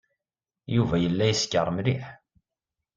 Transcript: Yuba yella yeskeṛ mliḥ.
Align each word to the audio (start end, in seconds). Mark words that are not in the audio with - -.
Yuba 0.75 0.95
yella 0.99 1.25
yeskeṛ 1.31 1.67
mliḥ. 1.75 2.05